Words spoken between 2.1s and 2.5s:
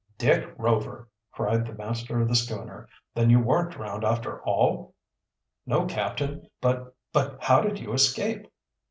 of the